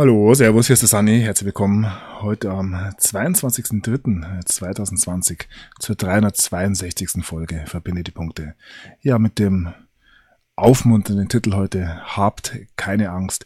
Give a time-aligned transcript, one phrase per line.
[0.00, 1.22] Hallo, Servus, hier ist der Sunny.
[1.22, 1.90] Herzlich willkommen
[2.20, 5.46] heute am 22.03.2020
[5.80, 7.24] zur 362.
[7.24, 8.54] Folge Verbinde die Punkte.
[9.00, 9.74] Ja, mit dem
[10.54, 13.44] aufmunternden Titel heute Habt keine Angst.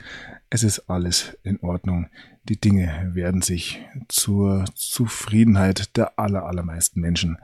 [0.50, 2.10] Es ist alles in Ordnung.
[2.44, 7.38] Die Dinge werden sich zur Zufriedenheit der aller, allermeisten Menschen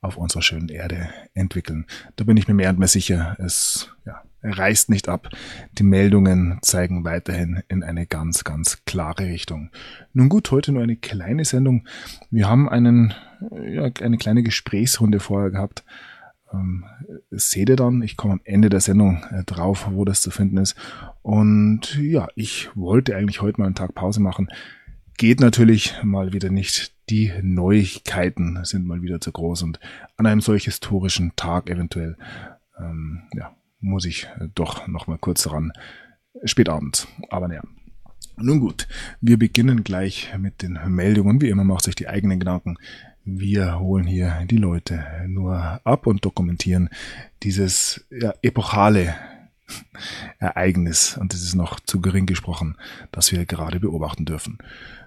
[0.00, 1.86] auf unserer schönen Erde entwickeln.
[2.14, 3.36] Da bin ich mir mehr und mehr sicher.
[3.40, 5.30] Es, ja, reißt nicht ab.
[5.72, 9.70] Die Meldungen zeigen weiterhin in eine ganz, ganz klare Richtung.
[10.12, 11.86] Nun gut, heute nur eine kleine Sendung.
[12.30, 13.14] Wir haben einen,
[13.66, 15.84] ja, eine kleine Gesprächsrunde vorher gehabt.
[16.52, 16.84] Ähm,
[17.30, 20.58] seht ihr dann, ich komme am Ende der Sendung äh, drauf, wo das zu finden
[20.58, 20.76] ist.
[21.22, 24.48] Und ja, ich wollte eigentlich heute mal einen Tag Pause machen.
[25.16, 26.92] Geht natürlich mal wieder nicht.
[27.08, 29.78] Die Neuigkeiten sind mal wieder zu groß und
[30.16, 32.16] an einem solch historischen Tag eventuell,
[32.78, 33.54] ähm, ja,
[33.84, 35.72] muss ich äh, doch noch mal kurz ran.
[36.44, 37.62] Spätabend, aber naja.
[38.36, 38.88] Nun gut,
[39.20, 41.40] wir beginnen gleich mit den Meldungen.
[41.40, 42.76] Wie immer macht sich die eigenen Gedanken.
[43.24, 46.88] Wir holen hier die Leute nur ab und dokumentieren
[47.44, 49.14] dieses ja, epochale
[50.38, 52.76] Ereignis, und das ist noch zu gering gesprochen,
[53.12, 54.58] das wir gerade beobachten dürfen.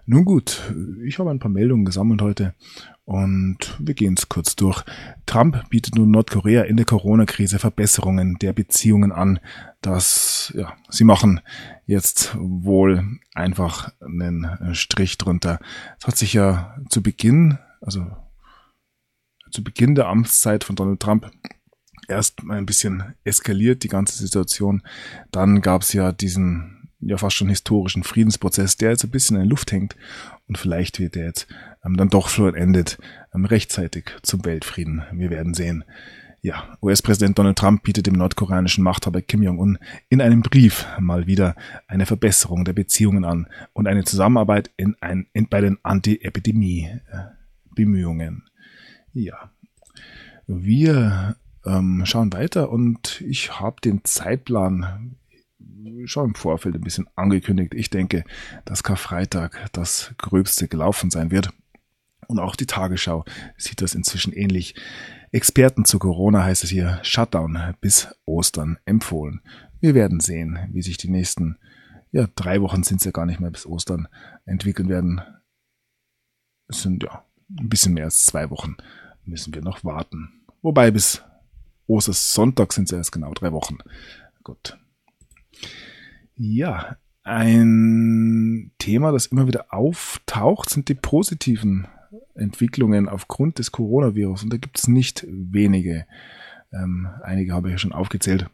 [0.05, 2.55] Nun gut, ich habe ein paar Meldungen gesammelt heute
[3.03, 4.83] und wir gehen es kurz durch.
[5.25, 9.39] Trump bietet nun Nordkorea in der Corona-Krise Verbesserungen der Beziehungen an.
[9.81, 11.41] Das, ja, sie machen
[11.85, 15.59] jetzt wohl einfach einen Strich drunter.
[16.00, 18.08] Es hat sich ja zu Beginn, also
[19.52, 21.31] zu Beginn der Amtszeit von Donald Trump
[22.08, 24.81] erst mal ein bisschen eskaliert, die ganze Situation.
[25.31, 29.44] Dann gab es ja diesen ja fast schon historischen Friedensprozess, der jetzt ein bisschen in
[29.44, 29.95] der Luft hängt
[30.47, 31.47] und vielleicht wird er jetzt
[31.85, 32.97] ähm, dann doch vollendet
[33.33, 35.03] ähm, rechtzeitig zum Weltfrieden.
[35.11, 35.83] Wir werden sehen.
[36.41, 39.78] Ja, US-Präsident Donald Trump bietet dem nordkoreanischen Machthaber Kim Jong-un
[40.09, 41.56] in einem Brief mal wieder
[41.88, 48.44] eine Verbesserung der Beziehungen an und eine Zusammenarbeit in ein, in, bei den Anti-Epidemie-Bemühungen.
[49.13, 49.51] Ja,
[50.46, 51.35] wir
[51.67, 55.16] ähm, schauen weiter und ich habe den Zeitplan
[56.05, 57.73] schon im Vorfeld ein bisschen angekündigt.
[57.73, 58.23] Ich denke,
[58.66, 61.50] dass Karfreitag das Gröbste gelaufen sein wird.
[62.28, 63.25] Und auch die Tagesschau
[63.57, 64.75] sieht das inzwischen ähnlich.
[65.31, 69.41] Experten zu Corona heißt es hier Shutdown bis Ostern empfohlen.
[69.79, 71.57] Wir werden sehen, wie sich die nächsten,
[72.11, 74.07] ja, drei Wochen sind es ja gar nicht mehr bis Ostern
[74.45, 75.22] entwickeln werden.
[76.67, 78.75] Es sind ja ein bisschen mehr als zwei Wochen
[79.23, 80.41] müssen wir noch warten.
[80.61, 81.22] Wobei bis
[81.88, 83.78] Ostersonntag sind es erst genau drei Wochen.
[84.44, 84.78] Gut.
[86.36, 91.88] Ja, ein Thema, das immer wieder auftaucht, sind die positiven
[92.36, 94.44] Entwicklungen aufgrund des Coronavirus.
[94.44, 96.06] Und da gibt es nicht wenige.
[96.72, 98.50] Ähm, einige habe ich ja schon aufgezählt.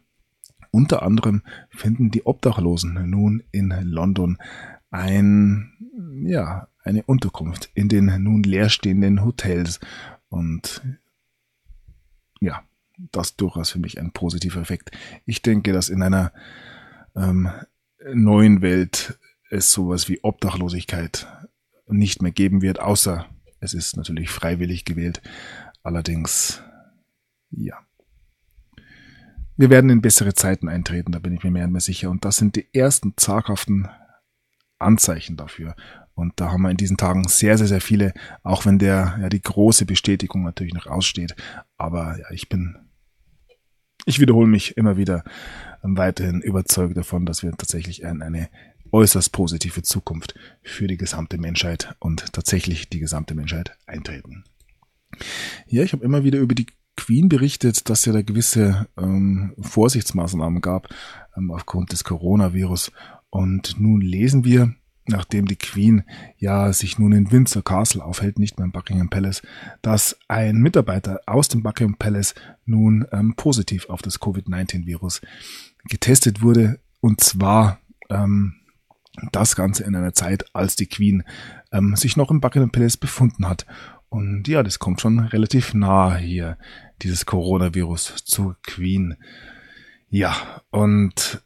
[0.70, 4.38] Unter anderem finden die Obdachlosen nun in London
[4.90, 5.72] ein,
[6.24, 9.78] ja, eine Unterkunft in den nun leerstehenden Hotels.
[10.28, 10.82] Und
[12.40, 12.62] ja,
[12.96, 14.90] das durchaus für mich ein positiver Effekt.
[15.26, 16.32] Ich denke, dass in einer
[17.16, 17.50] ähm,
[18.12, 19.18] neuen Welt
[19.50, 21.26] es sowas wie Obdachlosigkeit
[21.86, 23.26] nicht mehr geben wird, außer
[23.60, 25.22] es ist natürlich freiwillig gewählt.
[25.82, 26.62] Allerdings,
[27.50, 27.78] ja.
[29.56, 32.10] Wir werden in bessere Zeiten eintreten, da bin ich mir mehr und mehr sicher.
[32.10, 33.88] Und das sind die ersten zaghaften
[34.78, 35.76] Anzeichen dafür.
[36.14, 38.12] Und da haben wir in diesen Tagen sehr, sehr, sehr viele,
[38.42, 41.34] auch wenn der, ja, die große Bestätigung natürlich noch aussteht.
[41.76, 42.76] Aber ja, ich bin
[44.04, 45.24] ich wiederhole mich immer wieder
[45.82, 48.48] ähm, weiterhin überzeugt davon, dass wir tatsächlich in eine
[48.92, 54.44] äußerst positive Zukunft für die gesamte Menschheit und tatsächlich die gesamte Menschheit eintreten.
[55.66, 56.66] Ja, ich habe immer wieder über die
[56.96, 60.88] Queen berichtet, dass ja da gewisse ähm, Vorsichtsmaßnahmen gab
[61.36, 62.92] ähm, aufgrund des Coronavirus.
[63.30, 64.74] Und nun lesen wir,
[65.06, 66.04] nachdem die Queen
[66.38, 69.42] ja sich nun in Windsor Castle aufhält, nicht mehr im Buckingham Palace,
[69.82, 72.34] dass ein Mitarbeiter aus dem Buckingham Palace
[72.64, 75.20] nun ähm, positiv auf das Covid-19-Virus
[75.84, 76.80] getestet wurde.
[77.00, 78.54] Und zwar ähm,
[79.32, 81.22] das Ganze in einer Zeit, als die Queen
[81.72, 83.66] ähm, sich noch im Buckingham Palace befunden hat.
[84.08, 86.56] Und ja, das kommt schon relativ nah hier,
[87.02, 89.16] dieses Coronavirus zur Queen.
[90.08, 90.36] Ja,
[90.70, 91.42] und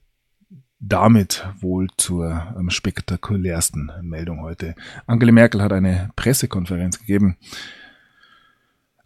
[0.80, 4.74] damit wohl zur ähm, spektakulärsten Meldung heute.
[5.06, 7.36] Angela Merkel hat eine Pressekonferenz gegeben,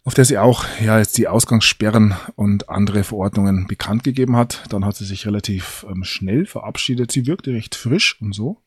[0.03, 4.63] auf der sie auch ja jetzt die Ausgangssperren und andere Verordnungen bekannt gegeben hat.
[4.69, 7.11] Dann hat sie sich relativ ähm, schnell verabschiedet.
[7.11, 8.61] Sie wirkte recht frisch und so.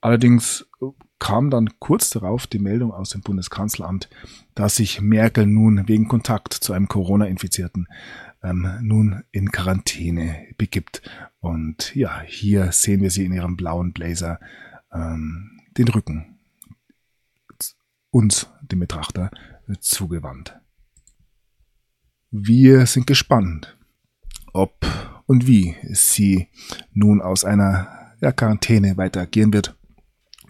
[0.00, 0.86] Allerdings äh,
[1.18, 4.08] kam dann kurz darauf die Meldung aus dem Bundeskanzleramt,
[4.54, 7.86] dass sich Merkel nun wegen Kontakt zu einem Corona-Infizierten
[8.42, 11.02] ähm, nun in Quarantäne begibt.
[11.40, 14.40] Und ja, hier sehen wir sie in ihrem blauen Blazer
[14.92, 16.38] ähm, den Rücken
[18.10, 19.30] uns, dem Betrachter,
[19.80, 20.58] zugewandt.
[22.30, 23.76] Wir sind gespannt,
[24.52, 24.86] ob
[25.26, 26.48] und wie sie
[26.92, 29.79] nun aus einer ja, Quarantäne weiter agieren wird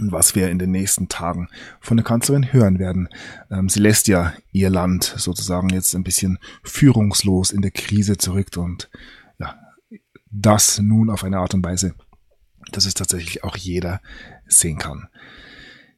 [0.01, 1.49] was wir in den nächsten Tagen
[1.81, 3.09] von der Kanzlerin hören werden.
[3.51, 8.57] Ähm, sie lässt ja ihr Land sozusagen jetzt ein bisschen führungslos in der Krise zurück
[8.57, 8.91] und
[9.39, 9.57] ja,
[10.31, 11.95] das nun auf eine Art und Weise,
[12.73, 14.01] dass es tatsächlich auch jeder
[14.47, 15.09] sehen kann.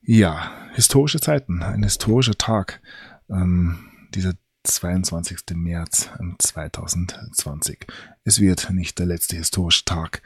[0.02, 2.80] Ja, historische Zeiten, ein historischer Tag,
[3.30, 3.78] ähm,
[4.14, 4.34] dieser
[4.64, 5.38] 22.
[5.54, 7.86] März 2020.
[8.24, 10.22] Es wird nicht der letzte historische Tag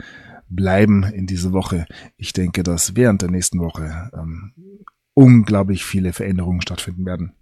[0.49, 1.87] bleiben in dieser Woche.
[2.17, 4.53] Ich denke, dass während der nächsten Woche ähm,
[5.15, 7.33] unglaublich viele Veränderungen stattfinden werden.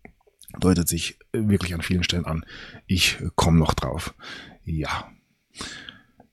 [0.60, 2.44] Deutet sich wirklich an vielen Stellen an.
[2.86, 4.14] Ich komme noch drauf.
[4.64, 5.10] Ja.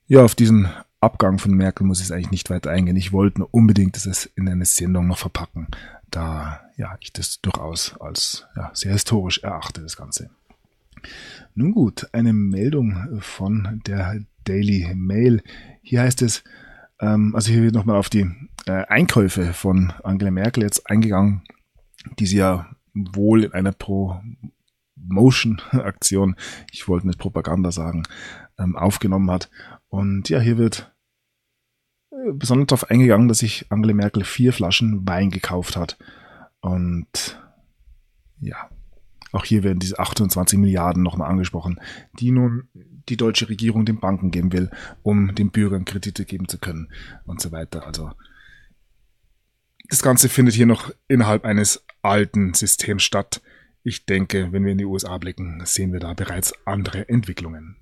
[0.08, 0.70] Ja, auf diesen
[1.00, 2.96] Abgang von Merkel muss ich eigentlich nicht weiter eingehen.
[2.96, 5.68] Ich wollte nur unbedingt das in eine Sendung noch verpacken,
[6.12, 10.30] da ja ich das durchaus als ja, sehr historisch erachte, das Ganze.
[11.56, 15.42] Nun gut, eine Meldung von der Daily Mail.
[15.82, 16.44] Hier heißt es,
[17.00, 18.30] ähm, also hier wird nochmal auf die
[18.68, 21.44] äh, Einkäufe von Angela Merkel jetzt eingegangen,
[22.20, 26.36] die sie ja wohl in einer Promotion-Aktion,
[26.72, 28.04] ich wollte nicht Propaganda sagen,
[28.60, 29.50] ähm, aufgenommen hat.
[29.90, 30.94] Und ja, hier wird
[32.12, 35.98] äh, besonders darauf eingegangen, dass sich Angela Merkel vier Flaschen Wein gekauft hat.
[36.60, 37.42] Und
[38.40, 38.70] ja,
[39.32, 41.80] auch hier werden diese 28 Milliarden nochmal angesprochen,
[42.20, 42.68] die nun
[43.10, 44.70] die deutsche Regierung den Banken geben will,
[45.04, 46.90] um den Bürgern Kredite geben zu können
[47.26, 47.86] und so weiter.
[47.86, 48.12] Also
[49.90, 53.42] das Ganze findet hier noch innerhalb eines alten Systems statt.
[53.84, 57.81] Ich denke, wenn wir in die USA blicken, sehen wir da bereits andere Entwicklungen.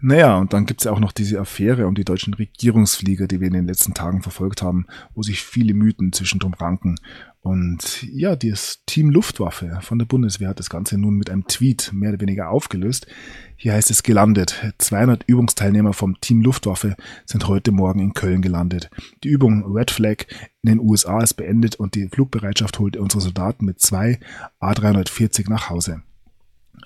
[0.00, 3.48] Naja, und dann gibt's ja auch noch diese Affäre um die deutschen Regierungsflieger, die wir
[3.48, 7.00] in den letzten Tagen verfolgt haben, wo sich viele Mythen zwischendrum ranken.
[7.40, 11.90] Und ja, das Team Luftwaffe von der Bundeswehr hat das Ganze nun mit einem Tweet
[11.92, 13.08] mehr oder weniger aufgelöst.
[13.56, 14.72] Hier heißt es gelandet.
[14.78, 18.90] 200 Übungsteilnehmer vom Team Luftwaffe sind heute Morgen in Köln gelandet.
[19.24, 20.26] Die Übung Red Flag
[20.62, 24.20] in den USA ist beendet und die Flugbereitschaft holt unsere Soldaten mit zwei
[24.60, 26.02] A340 nach Hause.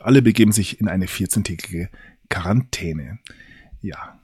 [0.01, 1.89] Alle begeben sich in eine 14-tägige
[2.33, 3.19] Quarantäne.
[3.83, 4.19] Ja.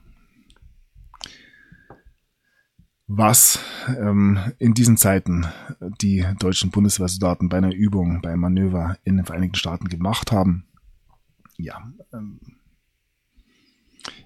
[3.07, 5.47] Was ähm, in diesen Zeiten
[6.01, 10.65] die deutschen Bundeswehrsoldaten bei einer Übung, bei einem Manöver in den Vereinigten Staaten gemacht haben,
[11.57, 12.39] ja, ähm,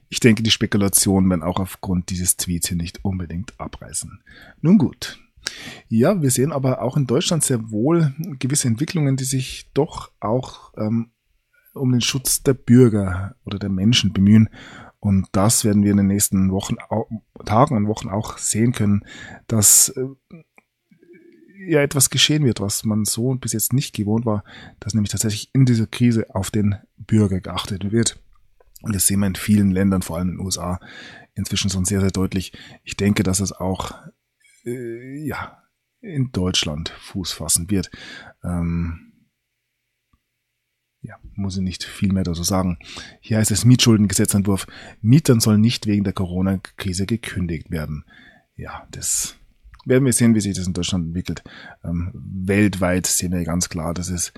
[0.09, 4.21] ich denke, die Spekulationen werden auch aufgrund dieses Tweets hier nicht unbedingt abreißen.
[4.61, 5.19] Nun gut.
[5.89, 10.73] Ja, wir sehen aber auch in Deutschland sehr wohl gewisse Entwicklungen, die sich doch auch
[10.77, 11.09] ähm,
[11.73, 14.49] um den Schutz der Bürger oder der Menschen bemühen.
[14.99, 16.75] Und das werden wir in den nächsten Wochen,
[17.45, 19.03] Tagen und Wochen auch sehen können,
[19.47, 20.05] dass äh,
[21.67, 24.43] ja etwas geschehen wird, was man so bis jetzt nicht gewohnt war,
[24.79, 28.19] dass nämlich tatsächlich in dieser Krise auf den Bürger geachtet wird.
[28.81, 30.79] Und das sehen wir in vielen Ländern, vor allem in den USA,
[31.35, 32.53] inzwischen schon sehr, sehr deutlich.
[32.83, 33.93] Ich denke, dass es auch
[34.65, 35.63] äh, ja
[36.01, 37.89] in Deutschland Fuß fassen wird.
[38.43, 39.12] Ähm,
[41.03, 42.79] ja, muss ich nicht viel mehr dazu sagen.
[43.19, 44.65] Hier heißt es Mietschuldengesetzentwurf.
[45.01, 48.05] Mietern sollen nicht wegen der Corona-Krise gekündigt werden.
[48.55, 49.35] Ja, das
[49.85, 51.43] werden wir sehen, wie sich das in Deutschland entwickelt.
[51.83, 54.31] Ähm, weltweit sehen wir ganz klar, dass es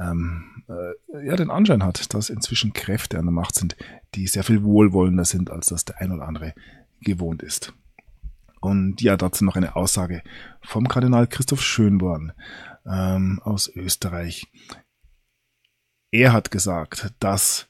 [0.00, 3.76] ähm, äh, ja den Anschein hat, dass inzwischen Kräfte an der Macht sind,
[4.14, 6.54] die sehr viel wohlwollender sind, als das der ein oder andere
[7.00, 7.74] gewohnt ist.
[8.60, 10.22] Und ja, dazu noch eine Aussage
[10.62, 12.32] vom Kardinal Christoph Schönborn
[12.86, 14.46] ähm, aus Österreich
[16.10, 17.66] er hat gesagt, dass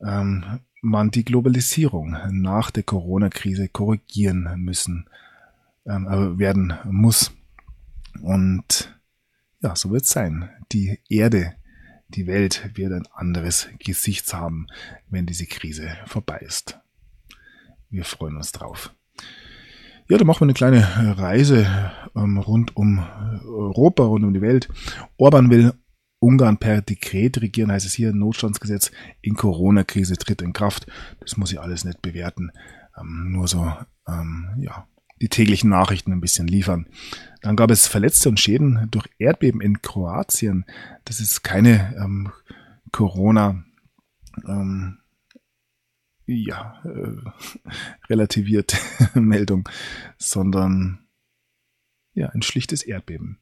[0.00, 5.08] ähm, man die Globalisierung nach der Corona-Krise korrigieren müssen
[5.86, 7.32] ähm, äh, werden muss.
[8.22, 8.94] Und
[9.60, 10.50] ja, so wird es sein.
[10.72, 11.54] Die Erde,
[12.08, 14.66] die Welt wird ein anderes Gesicht haben,
[15.08, 16.78] wenn diese Krise vorbei ist.
[17.88, 18.94] Wir freuen uns drauf.
[20.08, 21.66] Ja, dann machen wir eine kleine Reise
[22.14, 22.98] ähm, rund um
[23.42, 24.68] Europa, rund um die Welt.
[25.16, 25.72] Orban will
[26.24, 28.90] Ungarn per Dekret regieren, heißt es hier, Notstandsgesetz
[29.20, 30.86] in Corona-Krise tritt in Kraft.
[31.20, 32.50] Das muss ich alles nicht bewerten.
[32.98, 33.70] Ähm, nur so,
[34.08, 34.88] ähm, ja,
[35.20, 36.86] die täglichen Nachrichten ein bisschen liefern.
[37.42, 40.64] Dann gab es Verletzte und Schäden durch Erdbeben in Kroatien.
[41.04, 42.32] Das ist keine ähm,
[42.90, 43.62] Corona,
[44.46, 44.98] ähm,
[46.26, 47.68] ja, äh,
[48.08, 48.78] relativierte
[49.20, 49.68] Meldung,
[50.16, 51.00] sondern
[52.14, 53.40] ja, ein schlichtes Erdbeben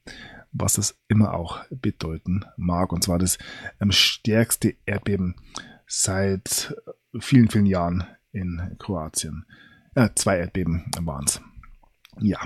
[0.52, 2.92] was es immer auch bedeuten mag.
[2.92, 3.38] Und zwar das
[3.80, 5.34] ähm, stärkste Erdbeben
[5.86, 6.74] seit
[7.18, 9.44] vielen, vielen Jahren in Kroatien.
[9.94, 11.40] Äh, zwei Erdbeben waren es.
[12.20, 12.38] Ja,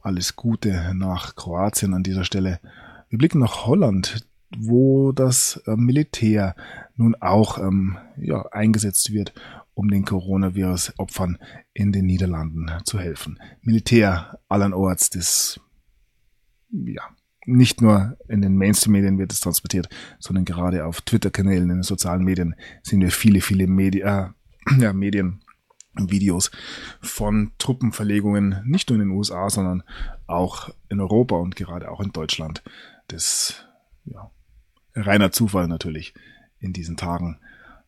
[0.00, 2.60] alles Gute nach Kroatien an dieser Stelle.
[3.08, 6.54] Wir blicken nach Holland, wo das äh, Militär
[6.96, 9.32] nun auch ähm, ja, eingesetzt wird,
[9.74, 11.38] um den Coronavirus-Opfern
[11.72, 13.38] in den Niederlanden zu helfen.
[13.62, 15.60] Militär allerorts, das
[16.72, 17.02] ja
[17.46, 19.88] nicht nur in den Mainstream-Medien wird es transportiert,
[20.18, 24.34] sondern gerade auf Twitter-Kanälen, in den sozialen Medien sehen wir viele, viele Media,
[24.70, 25.40] äh, ja, Medien,
[25.94, 26.50] Videos
[27.00, 29.82] von Truppenverlegungen, nicht nur in den USA, sondern
[30.26, 32.62] auch in Europa und gerade auch in Deutschland.
[33.08, 33.66] Das,
[34.04, 34.30] ja,
[34.94, 36.14] reiner Zufall natürlich
[36.60, 37.38] in diesen Tagen.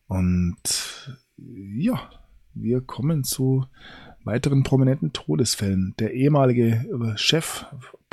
[0.07, 2.09] Und ja,
[2.53, 3.65] wir kommen zu
[4.23, 5.95] weiteren prominenten Todesfällen.
[5.97, 7.65] Der ehemalige Chef,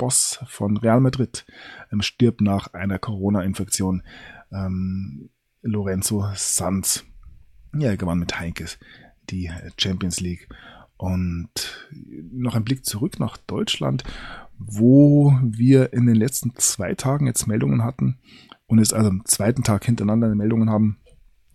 [0.03, 1.45] Boss von Real Madrid
[1.89, 4.03] ähm, stirbt nach einer Corona-Infektion.
[4.51, 5.29] Ähm,
[5.61, 7.05] Lorenzo Sanz.
[7.73, 8.79] Ja, er gewann mit Heinkes
[9.29, 10.49] die Champions League.
[10.97, 11.87] Und
[12.33, 14.03] noch ein Blick zurück nach Deutschland,
[14.57, 18.19] wo wir in den letzten zwei Tagen jetzt Meldungen hatten
[18.65, 20.97] und es also am zweiten Tag hintereinander Meldungen haben,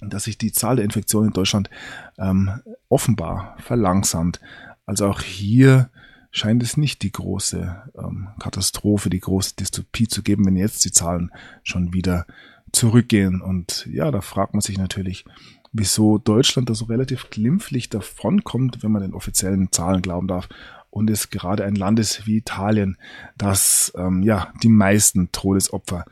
[0.00, 1.68] dass sich die Zahl der Infektionen in Deutschland
[2.16, 4.40] ähm, offenbar verlangsamt.
[4.86, 5.90] Also auch hier
[6.30, 10.92] scheint es nicht die große ähm, Katastrophe, die große Dystopie zu geben, wenn jetzt die
[10.92, 11.30] Zahlen
[11.62, 12.26] schon wieder
[12.72, 13.40] zurückgehen.
[13.40, 15.24] Und ja, da fragt man sich natürlich,
[15.72, 20.48] wieso Deutschland da so relativ glimpflich davonkommt, wenn man den offiziellen Zahlen glauben darf.
[20.90, 22.96] Und es gerade ein Land ist wie Italien,
[23.36, 26.04] das ähm, ja die meisten Todesopfer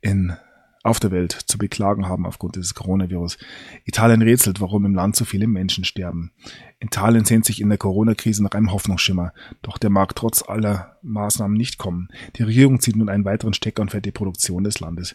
[0.00, 0.36] in
[0.82, 3.38] auf der Welt zu beklagen haben aufgrund dieses Coronavirus.
[3.84, 6.32] Italien rätselt, warum im Land so viele Menschen sterben.
[6.80, 11.56] Italien sehnt sich in der Corona-Krise nach einem Hoffnungsschimmer, doch der mag trotz aller Maßnahmen
[11.56, 12.08] nicht kommen.
[12.36, 15.14] Die Regierung zieht nun einen weiteren Stecker und fährt die Produktion des Landes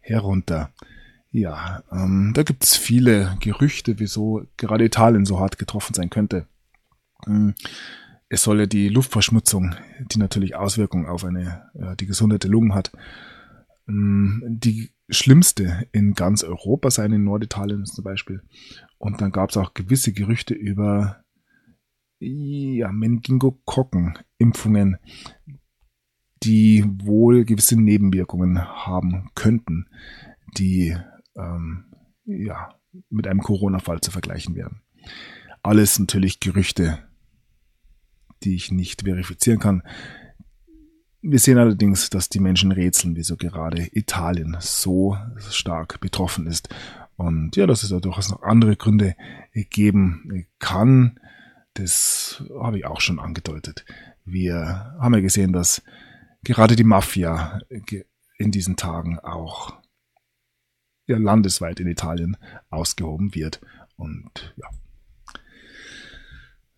[0.00, 0.70] herunter.
[1.30, 6.46] Ja, ähm, da gibt es viele Gerüchte, wieso gerade Italien so hart getroffen sein könnte.
[7.26, 7.54] Ähm,
[8.28, 12.90] es soll ja die Luftverschmutzung, die natürlich Auswirkungen auf eine, äh, die Gesundheit Lungen hat,
[13.88, 18.42] die schlimmste in ganz Europa sein, in Norditalien zum Beispiel.
[18.98, 21.22] Und dann gab es auch gewisse Gerüchte über
[22.18, 24.96] ja, Meningokokken-Impfungen,
[26.42, 29.88] die wohl gewisse Nebenwirkungen haben könnten,
[30.56, 30.96] die
[31.36, 31.84] ähm,
[32.24, 32.74] ja,
[33.10, 34.80] mit einem Corona-Fall zu vergleichen wären.
[35.62, 36.98] Alles natürlich Gerüchte,
[38.42, 39.82] die ich nicht verifizieren kann.
[41.22, 45.16] Wir sehen allerdings, dass die Menschen rätseln, wieso gerade Italien so
[45.50, 46.68] stark betroffen ist.
[47.16, 49.16] Und ja, dass es da durchaus noch andere Gründe
[49.52, 51.18] geben kann,
[51.74, 53.84] das habe ich auch schon angedeutet.
[54.24, 55.82] Wir haben ja gesehen, dass
[56.42, 57.60] gerade die Mafia
[58.38, 59.78] in diesen Tagen auch
[61.06, 62.36] ja, landesweit in Italien
[62.70, 63.60] ausgehoben wird.
[63.96, 64.68] Und ja.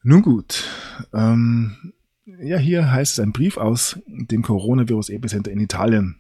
[0.03, 0.65] Nun gut.
[1.13, 1.93] Ähm,
[2.41, 6.17] ja, hier heißt es ein Brief aus dem Coronavirus-Epicenter in Italien.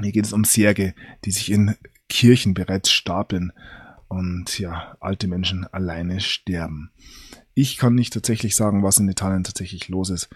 [0.00, 1.76] Hier geht es um Särge, die sich in
[2.08, 3.52] Kirchen bereits stapeln
[4.08, 6.90] und ja, alte Menschen alleine sterben.
[7.54, 10.28] Ich kann nicht tatsächlich sagen, was in Italien tatsächlich los ist.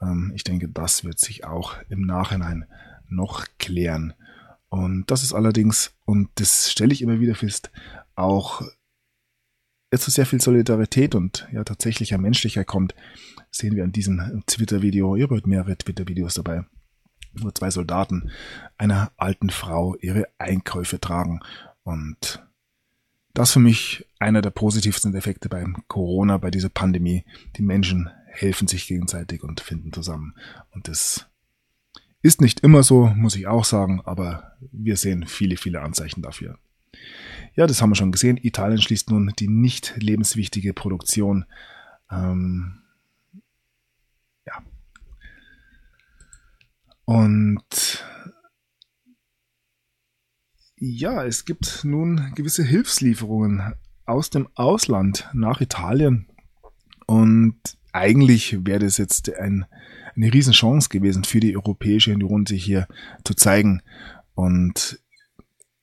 [0.00, 2.64] Ähm, ich denke, das wird sich auch im Nachhinein
[3.08, 4.14] noch klären.
[4.68, 7.70] Und das ist allerdings, und das stelle ich immer wieder fest,
[8.14, 8.62] auch
[9.98, 12.94] zu sehr viel Solidarität und ja tatsächlicher Menschlichkeit kommt,
[13.50, 15.16] sehen wir an diesem Twitter-Video.
[15.16, 16.64] Ihr habt mehrere Twitter-Videos dabei,
[17.34, 18.30] wo zwei Soldaten
[18.78, 21.40] einer alten Frau ihre Einkäufe tragen.
[21.82, 22.44] Und
[23.34, 27.24] das für mich einer der positivsten Effekte beim Corona, bei dieser Pandemie.
[27.56, 30.34] Die Menschen helfen sich gegenseitig und finden zusammen.
[30.70, 31.26] Und das
[32.22, 36.58] ist nicht immer so, muss ich auch sagen, aber wir sehen viele, viele Anzeichen dafür.
[37.60, 38.38] Ja, das haben wir schon gesehen.
[38.38, 41.44] Italien schließt nun die nicht lebenswichtige Produktion.
[42.10, 42.80] Ähm,
[44.46, 44.62] ja.
[47.04, 48.02] Und
[50.76, 53.74] ja, es gibt nun gewisse Hilfslieferungen
[54.06, 56.28] aus dem Ausland nach Italien.
[57.04, 57.60] Und
[57.92, 59.66] eigentlich wäre das jetzt ein
[60.16, 62.88] eine Riesenchance gewesen für die Europäische Union, sich hier
[63.22, 63.82] zu zeigen
[64.34, 64.98] und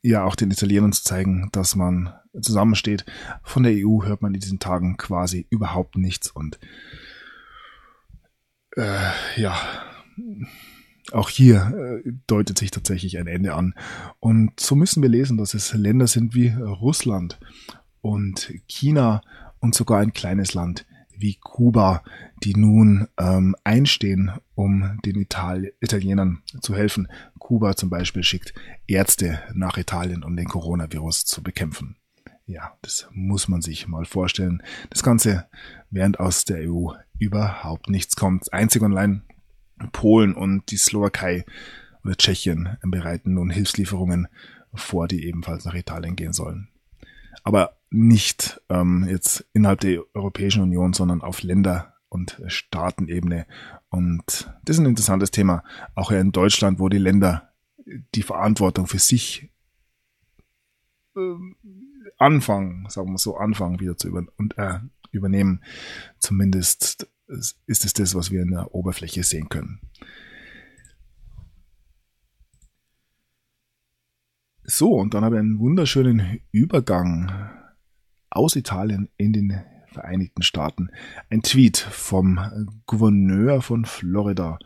[0.02, 3.06] ja auch den Italienern zu zeigen, dass man zusammensteht.
[3.44, 6.60] Von der EU hört man in diesen Tagen quasi überhaupt nichts und
[8.76, 9.58] äh, ja,
[11.12, 13.74] auch hier äh, deutet sich tatsächlich ein Ende an.
[14.20, 17.40] Und so müssen wir lesen, dass es Länder sind wie Russland
[18.02, 19.22] und China
[19.60, 20.86] und sogar ein kleines Land
[21.18, 22.04] wie Kuba,
[22.44, 27.08] die nun ähm, einstehen, um den Ital Italienern zu helfen.
[27.40, 28.54] Kuba zum Beispiel schickt
[28.88, 31.98] Ärzte nach Italien, um den Coronavirus zu bekämpfen.
[32.46, 34.64] Ja, das muss man sich mal vorstellen.
[34.90, 35.48] Das Ganze,
[35.90, 38.54] während aus der EU überhaupt nichts kommt.
[38.54, 39.24] Einzig und allein
[39.92, 41.46] Polen und die Slowakei
[42.04, 44.28] oder Tschechien bereiten nun Hilfslieferungen
[44.74, 46.70] vor, die ebenfalls nach Italien gehen sollen.
[47.48, 53.48] Aber nicht ähm, jetzt innerhalb der Europäischen Union, sondern auf Länder- und Staatenebene.
[53.88, 55.64] Und das ist ein interessantes Thema,
[55.96, 57.54] auch in Deutschland, wo die Länder
[58.16, 59.50] die Verantwortung für sich
[61.16, 61.36] äh,
[62.18, 64.80] anfangen, sagen wir so, anfangen wieder zu über und, äh,
[65.12, 65.64] übernehmen.
[66.20, 69.80] Zumindest ist es das, was wir in der Oberfläche sehen können.
[74.70, 77.32] So, und dann habe ich einen wunderschönen Übergang
[78.30, 80.90] aus Italien in den Vereinigten Staaten.
[81.30, 82.38] Ein Tweet vom
[82.86, 84.60] Gouverneur von Florida,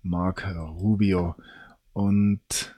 [0.00, 1.34] Mark Rubio.
[1.92, 2.76] Und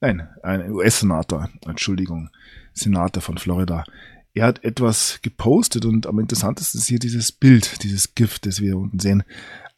[0.00, 2.30] nein, ein US-Senator, Entschuldigung,
[2.72, 3.84] Senator von Florida.
[4.32, 8.78] Er hat etwas gepostet und am interessantesten ist hier dieses Bild, dieses Gift, das wir
[8.78, 9.24] unten sehen.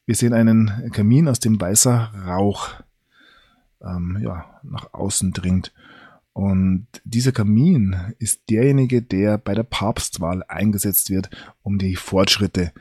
[0.06, 2.83] Wir sehen einen Kamin, aus dem weißer Rauch
[3.84, 5.72] ähm, ja, nach außen dringt.
[6.32, 11.30] Und dieser Kamin ist derjenige, der bei der Papstwahl eingesetzt wird,
[11.62, 12.72] um die Fortschritte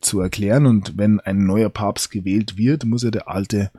[0.00, 0.66] zu erklären.
[0.66, 3.70] Und wenn ein neuer Papst gewählt wird, muss er der alte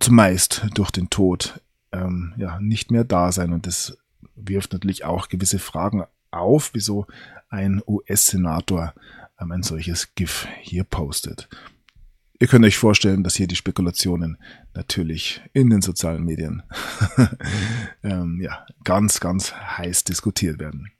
[0.00, 1.60] zumeist durch den Tod
[1.92, 3.52] ähm, ja, nicht mehr da sein.
[3.52, 3.98] Und das
[4.34, 7.06] wirft natürlich auch gewisse Fragen auf, wieso
[7.48, 8.94] ein US-Senator
[9.40, 11.48] ähm, ein solches GIF hier postet.
[12.42, 14.38] Ihr könnt euch vorstellen, dass hier die Spekulationen
[14.72, 16.62] natürlich in den sozialen Medien
[18.02, 20.90] ähm, ja, ganz, ganz heiß diskutiert werden.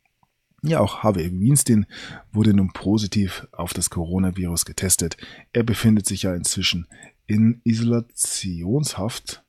[0.63, 1.87] Ja, auch Harvey Weinstein
[2.31, 5.17] wurde nun positiv auf das Coronavirus getestet.
[5.55, 6.87] Er befindet sich ja inzwischen
[7.27, 9.43] in Isolationshaft.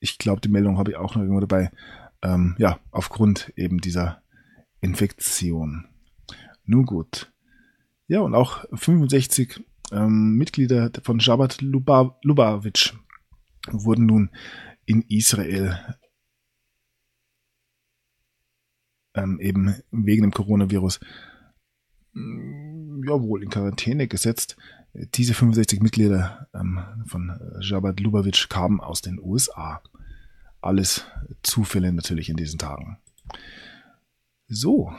[0.00, 1.70] Ich glaube, die Meldung habe ich auch noch irgendwo dabei.
[2.22, 4.20] Ähm, ja, aufgrund eben dieser
[4.80, 5.86] Infektion.
[6.64, 7.31] Nun gut.
[8.08, 12.94] Ja, und auch 65 ähm, Mitglieder von Jabhat Lubavitch
[13.70, 14.30] wurden nun
[14.84, 15.78] in Israel
[19.14, 21.00] ähm, eben wegen dem Coronavirus
[22.12, 24.56] mm, ja wohl in Quarantäne gesetzt.
[24.94, 29.82] Diese 65 Mitglieder ähm, von Jabhat Lubavitch kamen aus den USA.
[30.60, 31.06] Alles
[31.42, 32.98] Zufälle natürlich in diesen Tagen.
[34.48, 34.92] So,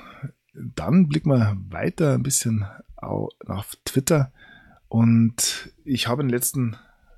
[0.53, 2.65] dann blicken wir weiter ein bisschen
[3.03, 4.31] auf Twitter.
[4.87, 6.77] Und ich habe in den letzten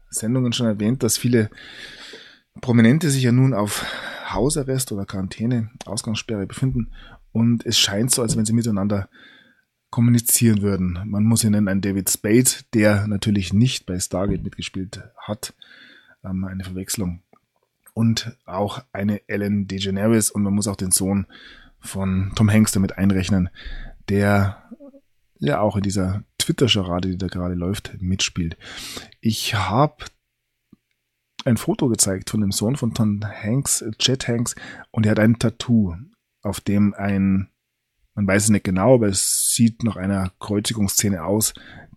[0.10, 1.50] Sendungen schon erwähnt, dass viele
[2.62, 3.86] Prominente sich ja nun auf
[4.30, 6.92] Hausarrest oder Quarantäne, Ausgangssperre befinden.
[7.32, 9.10] Und es scheint so, als wenn sie miteinander
[9.90, 11.00] kommunizieren würden.
[11.06, 15.54] Man muss nennen einen David Spade, der natürlich nicht bei Stargate mitgespielt hat.
[16.24, 17.22] Ähm, eine Verwechslung.
[17.94, 21.28] Und auch eine Ellen DeGeneres und man muss auch den Sohn
[21.80, 23.50] von Tom Hanks damit einrechnen,
[24.10, 24.65] der
[25.40, 28.58] ja auch in dieser Twitter-Charade, die da gerade läuft, mitspielt.
[29.22, 30.06] Ich habe
[31.46, 34.56] ein Foto gezeigt von dem Sohn von Tom Hanks, Chet Hanks,
[34.92, 35.96] und er hat ein Tattoo,
[36.42, 37.50] auf dem ein,
[38.16, 41.54] man weiß es nicht genau, aber es sieht nach einer Kreuzigungsszene aus,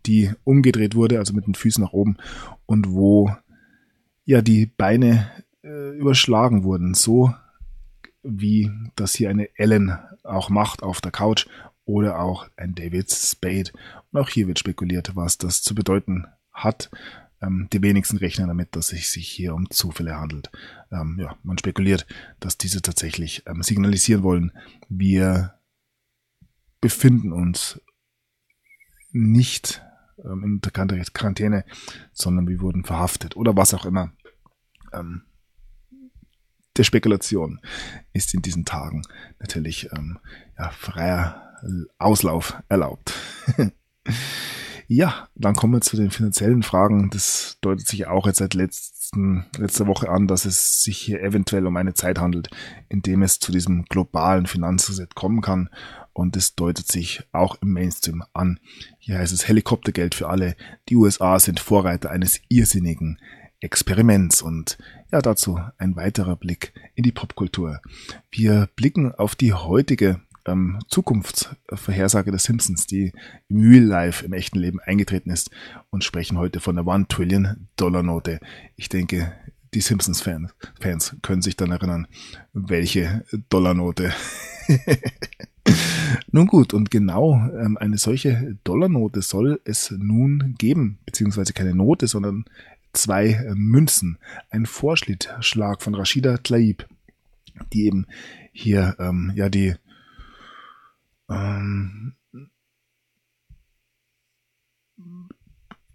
[0.06, 2.16] die umgedreht wurde, also mit den Füßen nach oben,
[2.66, 3.34] und wo
[4.24, 5.30] ja die Beine
[5.62, 7.34] äh, überschlagen wurden, so
[8.22, 11.46] wie das hier eine Ellen auch macht auf der Couch
[11.88, 13.72] oder auch ein David Spade.
[14.12, 16.90] Und auch hier wird spekuliert, was das zu bedeuten hat.
[17.40, 20.50] Ähm, die wenigsten rechnen damit, dass es sich hier um Zufälle handelt.
[20.92, 22.06] Ähm, ja, man spekuliert,
[22.40, 24.52] dass diese tatsächlich ähm, signalisieren wollen,
[24.90, 25.54] wir
[26.82, 27.80] befinden uns
[29.10, 29.82] nicht
[30.22, 31.64] ähm, in der Quarantäne,
[32.12, 34.12] sondern wir wurden verhaftet oder was auch immer.
[34.92, 35.22] Ähm,
[36.76, 37.60] der Spekulation
[38.12, 39.02] ist in diesen Tagen
[39.38, 40.18] natürlich ähm,
[40.58, 41.47] ja, freier
[41.98, 43.14] Auslauf erlaubt.
[44.88, 47.10] ja, dann kommen wir zu den finanziellen Fragen.
[47.10, 51.66] Das deutet sich auch jetzt seit letzten, letzter Woche an, dass es sich hier eventuell
[51.66, 52.50] um eine Zeit handelt,
[52.88, 55.68] in dem es zu diesem globalen Finanzreset kommen kann.
[56.12, 58.58] Und es deutet sich auch im Mainstream an.
[58.98, 60.56] Hier heißt es Helikoptergeld für alle.
[60.88, 63.18] Die USA sind Vorreiter eines irrsinnigen
[63.60, 64.78] Experiments und
[65.10, 67.80] ja, dazu ein weiterer Blick in die Popkultur.
[68.30, 73.12] Wir blicken auf die heutige ähm, Zukunftsvorhersage der Simpsons, die
[73.48, 75.50] im Real Life, im echten Leben eingetreten ist
[75.90, 78.40] und sprechen heute von der One Trillion Dollar Note.
[78.76, 79.32] Ich denke,
[79.74, 82.06] die Simpsons-Fans Fans können sich dann erinnern,
[82.52, 84.12] welche Dollarnote.
[86.32, 92.06] nun gut, und genau ähm, eine solche Dollarnote soll es nun geben, beziehungsweise keine Note,
[92.06, 92.46] sondern
[92.94, 94.18] zwei äh, Münzen.
[94.50, 96.86] Ein Vorschlag von Rashida Tlaib
[97.72, 98.06] die eben
[98.52, 99.74] hier ähm, ja die
[101.28, 102.16] ähm,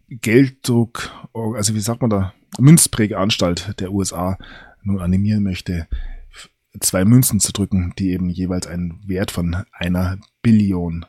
[0.10, 4.38] Gelddruck, also wie sagt man da, Münzprägeanstalt der USA
[4.84, 5.88] nun animieren möchte,
[6.80, 11.06] zwei Münzen zu drücken, die eben jeweils einen Wert von einer Billion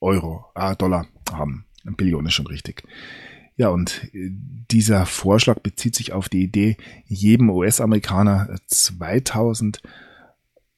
[0.00, 1.66] Euro, ah, Dollar haben.
[1.84, 2.82] Eine Billion ist schon richtig.
[3.56, 4.30] Ja, und äh,
[4.70, 9.82] dieser Vorschlag bezieht sich auf die Idee, jedem US-Amerikaner 2000,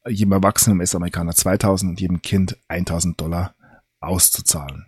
[0.07, 3.55] jedem erwachsenen US-Amerikaner 2000 und jedem Kind 1000 Dollar
[3.99, 4.85] auszuzahlen.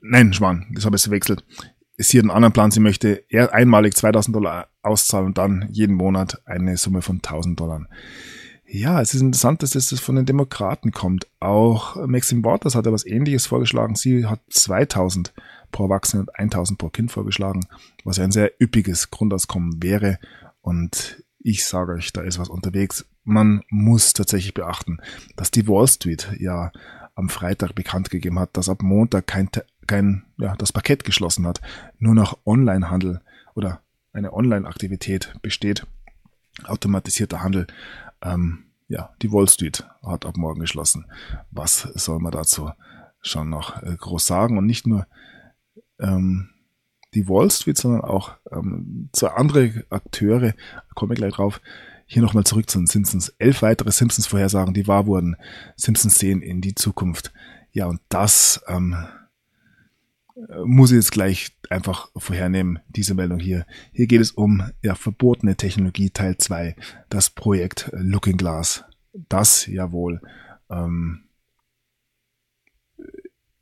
[0.00, 1.44] Nein, Schwan, das habe ich verwechselt.
[1.96, 6.42] Ist hier ein anderer Plan, sie möchte einmalig 2000 Dollar auszahlen und dann jeden Monat
[6.46, 7.86] eine Summe von 1000 Dollar.
[8.74, 11.26] Ja, es ist interessant, dass das von den Demokraten kommt.
[11.40, 13.96] Auch Maxim Waters hat ja was ähnliches vorgeschlagen.
[13.96, 15.34] Sie hat 2000
[15.70, 17.66] pro Erwachsenen und 1000 pro Kind vorgeschlagen,
[18.04, 20.18] was ja ein sehr üppiges Grundauskommen wäre.
[20.62, 23.04] Und ich sage euch, da ist was unterwegs.
[23.24, 25.00] Man muss tatsächlich beachten,
[25.36, 26.72] dass die Wall Street ja
[27.14, 29.50] am Freitag bekannt gegeben hat, dass ab Montag kein,
[29.86, 31.60] kein ja, das Parkett geschlossen hat,
[31.98, 33.20] nur noch Onlinehandel
[33.54, 33.82] oder
[34.14, 35.86] eine Online-Aktivität besteht,
[36.64, 37.66] automatisierter Handel
[38.22, 41.06] ähm, ja, die Wall Street hat ab morgen geschlossen.
[41.50, 42.70] Was soll man dazu
[43.20, 44.58] schon noch äh, groß sagen?
[44.58, 45.06] Und nicht nur
[45.98, 46.50] ähm,
[47.14, 50.54] die Wall Street, sondern auch ähm, zwei andere Akteure,
[50.94, 51.60] komme ich gleich drauf.
[52.06, 53.30] Hier nochmal zurück zu den Simpsons.
[53.38, 55.36] Elf weitere Simpsons-Vorhersagen, die wahr wurden.
[55.76, 57.32] Simpsons sehen in die Zukunft.
[57.70, 58.96] Ja, und das ähm,
[60.64, 63.66] muss ich jetzt gleich einfach vorhernehmen, diese Meldung hier.
[63.92, 66.76] Hier geht es um ja, verbotene Technologie Teil 2,
[67.08, 68.84] das Projekt Looking Glass.
[69.12, 70.20] Das jawohl
[70.70, 71.24] ähm,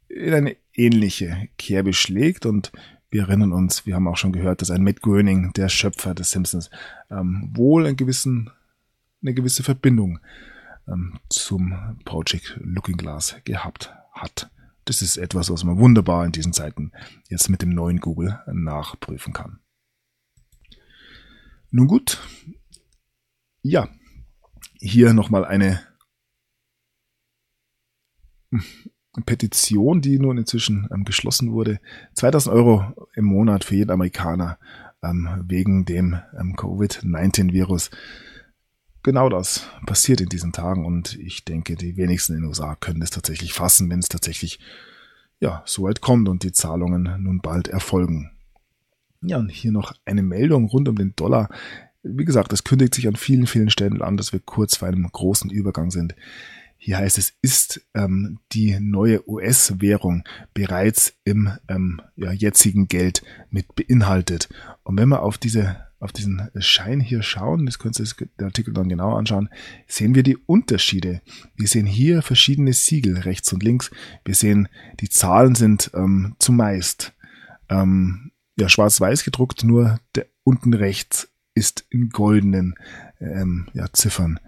[0.08, 2.72] in eine ähnliche Kerbe schlägt und
[3.10, 6.30] wir erinnern uns, wir haben auch schon gehört, dass ein Matt Groening, der Schöpfer des
[6.30, 6.70] Simpsons,
[7.10, 8.50] ähm, wohl einen gewissen,
[9.20, 10.20] eine gewisse Verbindung
[10.86, 14.50] ähm, zum Project Looking Glass gehabt hat.
[14.90, 16.90] Das ist etwas, was man wunderbar in diesen Zeiten
[17.28, 19.60] jetzt mit dem neuen Google nachprüfen kann.
[21.70, 22.18] Nun gut.
[23.62, 23.88] Ja,
[24.80, 25.80] hier nochmal eine
[29.26, 31.78] Petition, die nun inzwischen ähm, geschlossen wurde.
[32.14, 34.58] 2000 Euro im Monat für jeden Amerikaner
[35.04, 37.92] ähm, wegen dem ähm, Covid-19-Virus
[39.02, 43.02] genau das passiert in diesen Tagen und ich denke, die wenigsten in den USA können
[43.02, 44.58] es tatsächlich fassen, wenn es tatsächlich
[45.40, 48.30] ja, so weit kommt und die Zahlungen nun bald erfolgen.
[49.22, 51.48] Ja, und hier noch eine Meldung rund um den Dollar.
[52.02, 55.10] Wie gesagt, es kündigt sich an vielen, vielen Stellen an, dass wir kurz vor einem
[55.10, 56.14] großen Übergang sind.
[56.78, 63.74] Hier heißt es, ist ähm, die neue US-Währung bereits im ähm, ja, jetzigen Geld mit
[63.74, 64.48] beinhaltet.
[64.82, 68.06] Und wenn wir auf diese auf diesen Schein hier schauen, das könnt ihr
[68.38, 69.50] den Artikel dann genau anschauen,
[69.86, 71.20] sehen wir die Unterschiede.
[71.56, 73.90] Wir sehen hier verschiedene Siegel rechts und links.
[74.24, 74.68] Wir sehen,
[75.00, 77.12] die Zahlen sind ähm, zumeist
[77.68, 82.74] ähm, ja, schwarz-weiß gedruckt, nur der unten rechts ist in goldenen
[83.20, 84.40] ähm, ja, Ziffern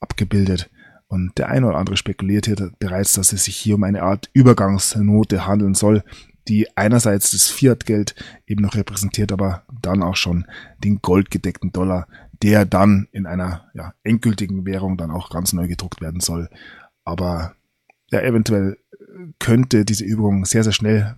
[0.00, 0.70] abgebildet.
[1.06, 4.30] Und der eine oder andere spekuliert hier bereits, dass es sich hier um eine Art
[4.32, 6.02] Übergangsnote handeln soll,
[6.48, 8.14] die einerseits das Fiat-Geld
[8.46, 10.46] eben noch repräsentiert, aber dann auch schon
[10.78, 12.06] den goldgedeckten Dollar,
[12.42, 16.50] der dann in einer ja, endgültigen Währung dann auch ganz neu gedruckt werden soll.
[17.04, 17.54] Aber
[18.10, 18.78] ja, eventuell
[19.38, 21.16] könnte diese Übung sehr, sehr schnell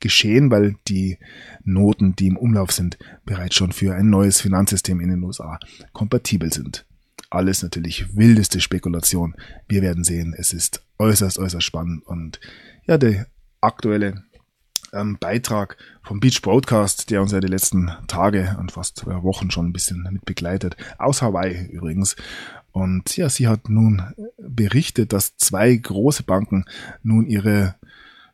[0.00, 1.18] geschehen, weil die
[1.64, 5.58] Noten, die im Umlauf sind, bereits schon für ein neues Finanzsystem in den USA
[5.92, 6.86] kompatibel sind.
[7.30, 9.34] Alles natürlich wildeste Spekulation.
[9.68, 12.40] Wir werden sehen, es ist äußerst, äußerst spannend und
[12.86, 13.26] ja, der
[13.60, 14.24] aktuelle
[14.92, 19.66] ähm, Beitrag vom Beach Broadcast, der uns ja die letzten Tage und fast Wochen schon
[19.66, 20.76] ein bisschen mit begleitet.
[20.98, 22.16] Aus Hawaii übrigens.
[22.72, 24.02] Und ja, sie hat nun
[24.36, 26.64] berichtet, dass zwei große Banken
[27.02, 27.74] nun ihre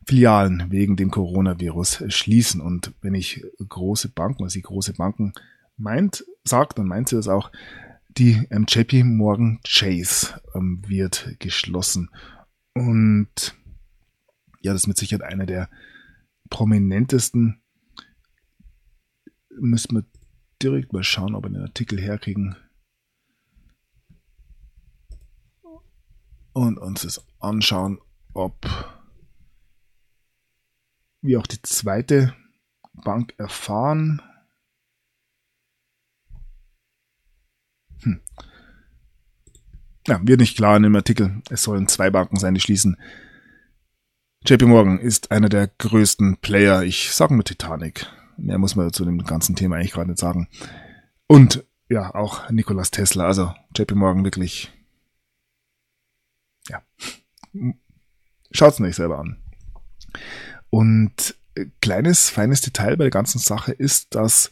[0.05, 2.61] Filialen wegen dem Coronavirus schließen.
[2.61, 5.33] Und wenn ich große Banken, also sie große Banken
[5.77, 7.51] meint, sagt, dann meint sie das auch,
[8.17, 8.65] die ähm,
[9.17, 12.09] Morgan Chase ähm, wird geschlossen.
[12.73, 13.55] Und
[14.61, 15.69] ja, das ist mit Sicherheit einer der
[16.49, 17.61] prominentesten
[19.49, 20.05] müssen wir
[20.61, 22.55] direkt mal schauen, ob wir den Artikel herkriegen.
[26.53, 27.99] Und uns das anschauen,
[28.33, 28.65] ob
[31.21, 32.33] wir auch die zweite
[32.93, 34.21] Bank erfahren.
[38.03, 38.21] Hm.
[40.07, 41.41] Ja, wird nicht klar in dem Artikel.
[41.49, 42.97] Es sollen zwei Banken sein, die schließen.
[44.47, 46.83] JP Morgan ist einer der größten Player.
[46.83, 48.05] Ich sage nur Titanic.
[48.37, 50.49] Mehr muss man zu dem ganzen Thema eigentlich gerade nicht sagen.
[51.25, 53.25] Und ja, auch Nikolas Tesla.
[53.25, 54.71] Also JP Morgan wirklich.
[56.69, 56.83] Ja.
[58.51, 59.41] Schaut's euch selber an.
[60.69, 64.51] Und äh, kleines, feines Detail bei der ganzen Sache ist, dass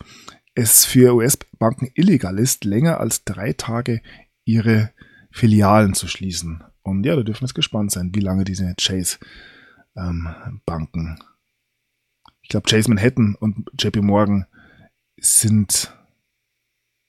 [0.56, 4.02] es für US-Banken illegal ist, länger als drei Tage
[4.44, 4.92] ihre
[5.30, 6.64] Filialen zu schließen.
[6.82, 9.18] Und ja, da dürfen wir jetzt gespannt sein, wie lange diese Chase
[9.96, 11.20] ähm, Banken.
[12.42, 14.46] Ich glaube, Chase Manhattan und JP Morgan
[15.18, 15.96] sind,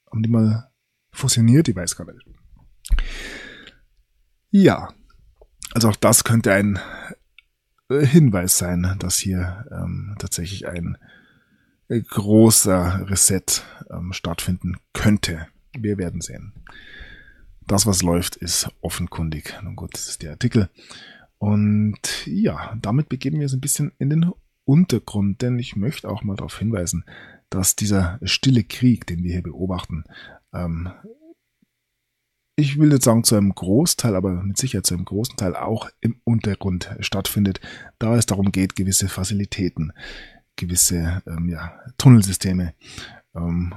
[0.09, 0.71] haben die mal
[1.11, 1.67] fusioniert?
[1.67, 2.25] Ich weiß gar nicht.
[4.51, 4.93] Ja,
[5.73, 6.79] also auch das könnte ein
[7.89, 10.97] äh, Hinweis sein, dass hier ähm, tatsächlich ein
[11.89, 13.43] äh, großer Reset
[13.89, 15.47] ähm, stattfinden könnte.
[15.77, 16.53] Wir werden sehen.
[17.67, 19.57] Das, was läuft, ist offenkundig.
[19.63, 20.69] Nun gut, das ist der Artikel.
[21.37, 24.31] Und ja, damit begeben wir uns ein bisschen in den
[24.63, 27.05] Untergrund, denn ich möchte auch mal darauf hinweisen,
[27.49, 30.03] dass dieser stille Krieg, den wir hier beobachten,
[30.53, 30.91] ähm,
[32.57, 35.89] ich will nicht sagen zu einem Großteil, aber mit Sicherheit zu einem großen Teil auch
[35.99, 37.59] im Untergrund stattfindet,
[37.99, 39.91] da es darum geht, gewisse Facilitäten,
[40.55, 42.73] gewisse ähm, ja, Tunnelsysteme
[43.35, 43.75] ähm,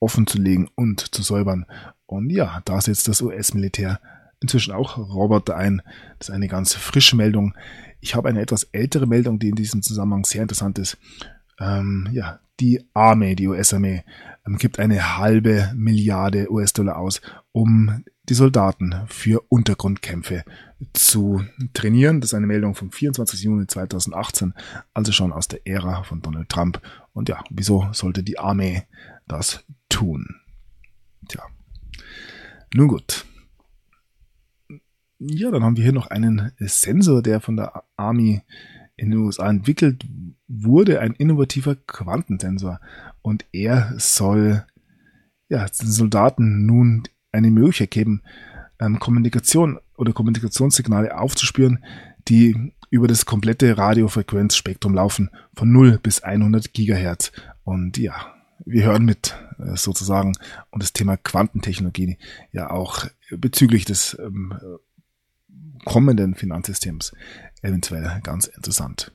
[0.00, 1.66] offen zu legen und zu säubern.
[2.06, 4.00] Und ja, da setzt das US-Militär
[4.40, 5.82] inzwischen auch Roboter ein.
[6.18, 7.54] Das ist eine ganz frische Meldung.
[8.00, 10.98] Ich habe eine etwas ältere Meldung, die in diesem Zusammenhang sehr interessant ist.
[11.58, 14.04] Ähm, ja, die Armee, die US-Armee,
[14.46, 17.20] ähm, gibt eine halbe Milliarde US-Dollar aus,
[17.52, 20.44] um die Soldaten für Untergrundkämpfe
[20.92, 22.20] zu trainieren.
[22.20, 23.42] Das ist eine Meldung vom 24.
[23.42, 24.54] Juni 2018,
[24.92, 26.80] also schon aus der Ära von Donald Trump.
[27.12, 28.84] Und ja, wieso sollte die Armee
[29.26, 30.36] das tun?
[31.28, 31.42] Tja.
[32.74, 33.24] Nun gut.
[35.18, 38.42] Ja, dann haben wir hier noch einen Sensor, der von der Army
[38.96, 40.04] in den USA entwickelt
[40.46, 42.80] wurde, ein innovativer Quantensensor.
[43.22, 44.64] Und er soll
[45.48, 48.22] ja, den Soldaten nun eine Möglichkeit geben,
[48.80, 51.84] ähm, Kommunikation oder Kommunikationssignale aufzuspüren,
[52.28, 57.32] die über das komplette Radiofrequenzspektrum laufen, von 0 bis 100 Gigahertz.
[57.64, 58.14] Und ja,
[58.64, 60.32] wir hören mit äh, sozusagen
[60.70, 62.18] und das Thema Quantentechnologie
[62.52, 64.54] ja auch bezüglich des ähm,
[65.84, 67.12] kommenden Finanzsystems
[67.62, 69.12] eventuell ganz interessant.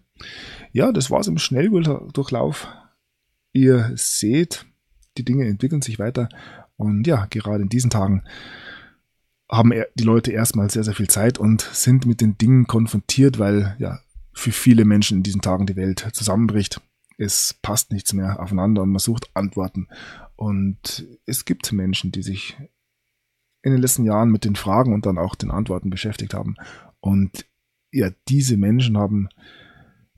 [0.72, 2.68] Ja, das war's im Schnelldurchlauf.
[3.52, 4.66] Ihr seht,
[5.18, 6.30] die Dinge entwickeln sich weiter
[6.78, 8.24] und ja, gerade in diesen Tagen
[9.50, 13.76] haben die Leute erstmal sehr, sehr viel Zeit und sind mit den Dingen konfrontiert, weil
[13.78, 14.00] ja
[14.34, 16.82] für viele Menschen in diesen Tagen die Welt zusammenbricht.
[17.18, 19.88] Es passt nichts mehr aufeinander und man sucht Antworten.
[20.36, 22.58] Und es gibt Menschen, die sich
[23.64, 26.56] in den letzten Jahren mit den Fragen und dann auch den Antworten beschäftigt haben.
[27.00, 27.46] Und
[27.92, 29.30] ja, diese Menschen haben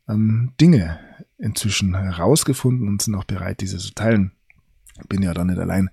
[0.10, 0.99] ähm, Dinge
[1.38, 4.31] inzwischen herausgefunden und sind auch bereit, diese zu teilen.
[5.10, 5.89] Bin ja da nicht allein.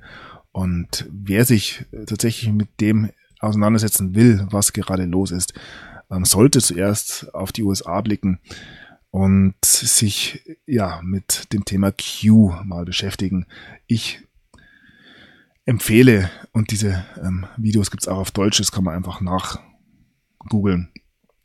[0.53, 3.11] Und wer sich tatsächlich mit dem
[3.41, 5.55] auseinandersetzen will, was gerade los ist,
[6.11, 8.39] ähm, sollte zuerst auf die USA blicken
[9.11, 13.47] und sich ja mit dem Thema Q mal beschäftigen.
[13.87, 14.23] Ich
[15.65, 19.61] empfehle, und diese ähm, Videos gibt's auch auf Deutsch, das kann man einfach nach
[20.49, 20.89] googeln.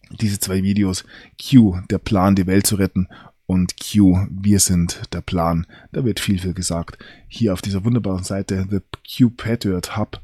[0.10, 1.04] Diese zwei Videos,
[1.42, 3.08] Q, der Plan, die Welt zu retten,
[3.48, 5.66] und Q, wir sind der Plan.
[5.94, 6.98] Da wird viel, viel gesagt.
[7.30, 10.22] Hier auf dieser wunderbaren Seite, The Q Patriot Hub.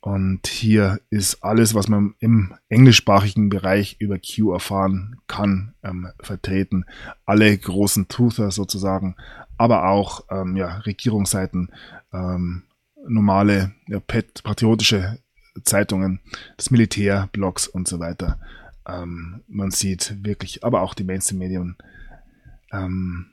[0.00, 6.86] Und hier ist alles, was man im englischsprachigen Bereich über Q erfahren kann, ähm, vertreten.
[7.24, 9.14] Alle großen Truther sozusagen,
[9.56, 11.70] aber auch ähm, ja, Regierungsseiten,
[12.12, 12.64] ähm,
[13.08, 15.18] normale ja, patriotische
[15.64, 16.20] Zeitungen,
[16.56, 18.38] das Militär, Blogs und so weiter.
[18.86, 21.76] Ähm, man sieht wirklich, aber auch die Mainstream-Medien,
[22.72, 23.26] ähm,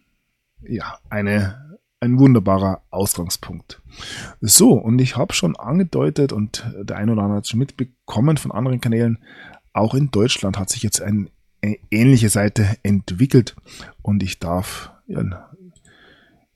[0.61, 3.81] ja, eine, ein wunderbarer Ausgangspunkt.
[4.41, 8.51] So, und ich habe schon angedeutet und der eine oder andere hat schon mitbekommen von
[8.51, 9.19] anderen Kanälen,
[9.73, 11.27] auch in Deutschland hat sich jetzt eine
[11.91, 13.55] ähnliche Seite entwickelt
[14.01, 15.21] und ich darf ja,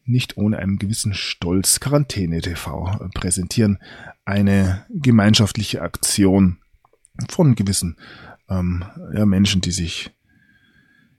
[0.06, 3.80] nicht ohne einen gewissen Stolz Quarantäne TV präsentieren.
[4.26, 6.58] Eine gemeinschaftliche Aktion
[7.30, 7.98] von gewissen
[8.50, 8.84] ähm,
[9.14, 10.12] ja, Menschen, die sich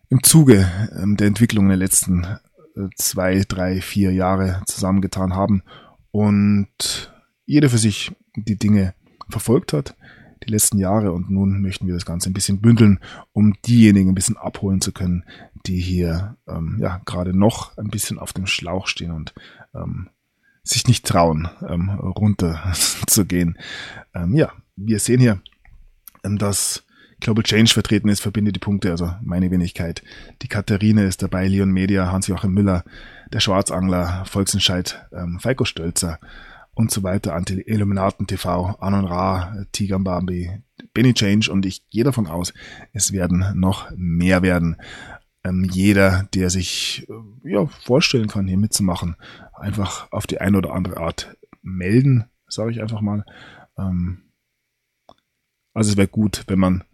[0.08, 5.62] im Zuge ähm, der Entwicklung der letzten äh, zwei, drei, vier Jahre zusammengetan haben
[6.10, 7.12] und
[7.46, 8.94] jeder für sich die Dinge
[9.30, 9.96] verfolgt hat,
[10.44, 12.98] die letzten Jahre und nun möchten wir das Ganze ein bisschen bündeln,
[13.32, 15.24] um diejenigen ein bisschen abholen zu können,
[15.66, 19.34] die hier ähm, ja gerade noch ein bisschen auf dem Schlauch stehen und
[19.74, 20.08] ähm,
[20.62, 22.72] sich nicht trauen, ähm, runter
[23.06, 23.58] zu gehen.
[24.14, 25.40] Ähm, ja, wir sehen hier,
[26.24, 26.84] ähm, dass
[27.20, 30.02] Global Change vertreten ist, verbinde die Punkte, also meine Wenigkeit.
[30.42, 32.84] Die Katharine ist dabei, Leon Media, Hans-Joachim Müller,
[33.32, 36.18] der Schwarzangler, Volksentscheid, ähm, Falco Stölzer
[36.74, 40.62] und so weiter, Anti-Illuminaten TV, Anon Ra, Tigambambi,
[40.94, 42.54] Benny Change und ich gehe davon aus,
[42.92, 44.76] es werden noch mehr werden.
[45.44, 49.16] Ähm, jeder, der sich äh, ja, vorstellen kann, hier mitzumachen,
[49.54, 53.24] einfach auf die eine oder andere Art melden, sage ich einfach mal.
[53.76, 54.22] Ähm,
[55.74, 56.84] also es wäre gut, wenn man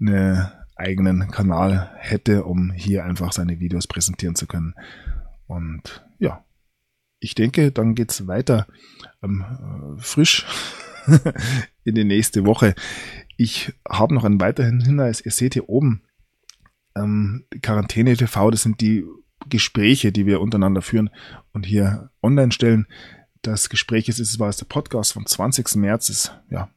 [0.00, 4.74] einen eigenen Kanal hätte, um hier einfach seine Videos präsentieren zu können.
[5.46, 6.44] Und ja,
[7.22, 8.66] ich denke, dann geht's weiter
[9.22, 9.44] ähm,
[9.98, 10.44] frisch
[11.84, 12.74] in die nächste Woche.
[13.36, 15.20] Ich habe noch einen weiteren Hinweis.
[15.20, 16.02] Ihr seht hier oben
[16.96, 19.04] ähm, Quarantäne TV, das sind die
[19.48, 21.10] Gespräche, die wir untereinander führen
[21.52, 22.86] und hier online stellen.
[23.40, 25.76] Das Gespräch ist, es war der Podcast vom 20.
[25.76, 26.70] März, ist ja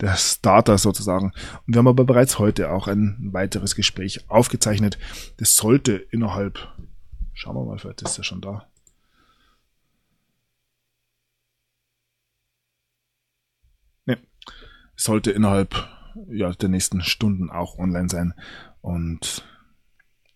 [0.00, 1.32] der Starter sozusagen.
[1.66, 4.98] Und wir haben aber bereits heute auch ein weiteres Gespräch aufgezeichnet.
[5.38, 6.68] Das sollte innerhalb,
[7.32, 8.68] schauen wir mal, vielleicht ist er schon da.
[14.96, 15.88] Sollte innerhalb
[16.30, 18.34] ja, der nächsten Stunden auch online sein.
[18.80, 19.44] Und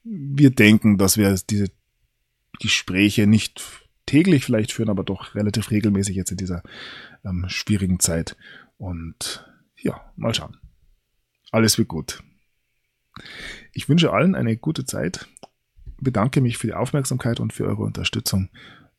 [0.05, 1.71] wir denken, dass wir diese
[2.61, 3.63] Gespräche nicht
[4.07, 6.63] täglich vielleicht führen, aber doch relativ regelmäßig jetzt in dieser
[7.25, 8.37] ähm, schwierigen Zeit.
[8.77, 9.47] Und
[9.77, 10.57] ja, mal schauen.
[11.51, 12.23] Alles wird gut.
[13.73, 15.29] Ich wünsche allen eine gute Zeit,
[16.01, 18.51] bedanke mich für die Aufmerksamkeit und für eure Unterstützung.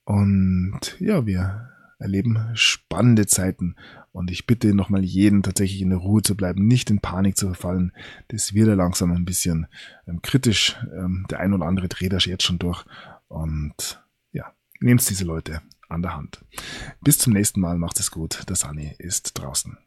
[0.03, 1.69] Und ja, wir
[1.99, 3.75] erleben spannende Zeiten.
[4.11, 7.47] Und ich bitte nochmal jeden tatsächlich in der Ruhe zu bleiben, nicht in Panik zu
[7.47, 7.93] verfallen.
[8.27, 9.67] Das wird ja langsam ein bisschen
[10.05, 10.77] ähm, kritisch.
[10.93, 12.83] Ähm, der ein oder andere dreht das jetzt schon durch.
[13.27, 16.43] Und ja, nehmt diese Leute an der Hand.
[17.01, 18.43] Bis zum nächsten Mal, macht es gut.
[18.49, 19.77] Der Sani ist draußen.